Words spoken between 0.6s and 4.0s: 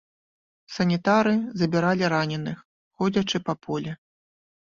Санітары забіралі раненых, ходзячы па полі.